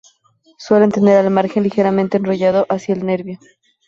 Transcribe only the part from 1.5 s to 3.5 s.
ligeramente enrollado hacia el nervio.